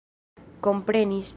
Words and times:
komprenis 0.61 1.27